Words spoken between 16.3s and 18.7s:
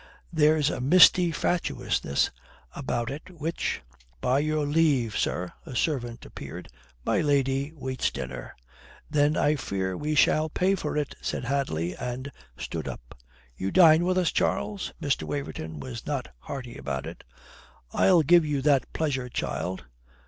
hearty about it. "I'll give you